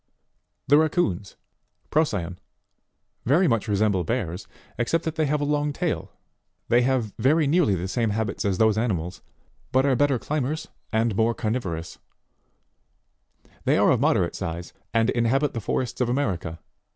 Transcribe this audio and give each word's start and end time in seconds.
11. 0.67 0.67
The 0.69 0.77
RACKOONS 0.79 1.35
Procyon, 1.91 2.39
very 3.23 3.47
much 3.47 3.67
resemble 3.67 4.03
bears, 4.03 4.47
ex 4.79 4.89
cept 4.89 5.03
that 5.05 5.13
they 5.13 5.27
have 5.27 5.41
a 5.41 5.45
long 5.45 5.71
tail; 5.71 6.11
they 6.69 6.81
have 6.81 7.13
very 7.19 7.45
nearly 7.45 7.75
the 7.75 7.87
same 7.87 8.09
habits 8.09 8.43
as 8.43 8.57
those 8.57 8.79
animals, 8.79 9.21
but 9.71 9.85
are 9.85 9.95
better 9.95 10.17
climbers 10.17 10.67
and 10.91 11.15
more 11.15 11.35
carnivo 11.35 11.73
rous; 11.73 11.99
they 13.65 13.77
are 13.77 13.91
of 13.91 13.99
moderate 13.99 14.33
size, 14.33 14.73
and 14.91 15.11
inhabit 15.11 15.53
the 15.53 15.61
forests 15.61 16.01
of 16.01 16.09
America. 16.09 16.57